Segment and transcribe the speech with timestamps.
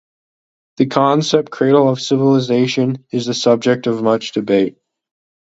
[0.77, 4.79] The concept "cradle of civilization" is the subject of much debate.